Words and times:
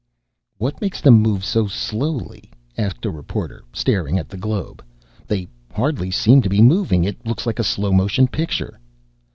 "What 0.57 0.81
makes 0.81 0.99
them 0.99 1.21
move 1.21 1.45
so 1.45 1.67
slowly?" 1.67 2.49
asked 2.75 3.05
a 3.05 3.11
reporter, 3.11 3.63
staring 3.71 4.17
at 4.17 4.29
the 4.29 4.35
globe. 4.35 4.83
"They 5.27 5.47
hardly 5.71 6.09
seem 6.09 6.41
to 6.41 6.49
be 6.49 6.59
moving. 6.59 7.03
It 7.03 7.23
looks 7.23 7.45
like 7.45 7.59
a 7.59 7.63
slow 7.63 7.91
motion 7.91 8.27
picture." 8.27 8.79